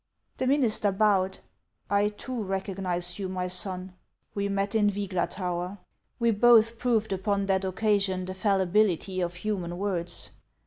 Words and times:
The 0.37 0.47
minister 0.47 0.91
bowed." 0.91 1.37
I 1.91 2.09
too 2.09 2.41
recognize 2.41 3.19
you, 3.19 3.29
my 3.29 3.47
son; 3.47 3.93
we 4.33 4.49
met 4.49 4.73
in 4.73 4.89
Vygla 4.89 5.29
tower. 5.29 5.77
We 6.17 6.31
both 6.31 6.79
proved 6.79 7.13
upon 7.13 7.45
that 7.45 7.63
occasion 7.63 8.25
the 8.25 8.33
fallibility 8.33 9.21
of 9.21 9.35
human 9.35 9.77
words. 9.77 10.31